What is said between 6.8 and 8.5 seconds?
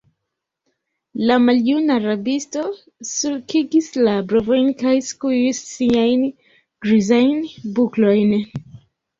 grizajn buklojn.